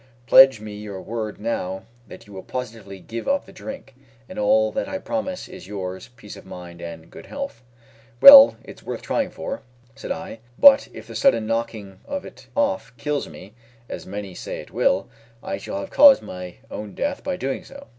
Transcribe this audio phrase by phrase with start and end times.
[0.25, 3.93] Pledge me your word now that you will positively give up the drink,
[4.27, 7.61] and all that I promise is yours peace of mind and good health."
[8.19, 9.61] "Well, it's worth trying for,"
[9.93, 13.53] said I; "but if the sudden knocking of it off kills me,
[13.87, 15.07] as many say it will,
[15.43, 17.85] I shall have caused my own death by doing so."